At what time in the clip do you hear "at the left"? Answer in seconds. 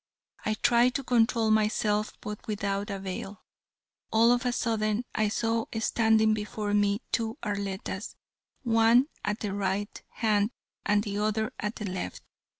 11.59-12.23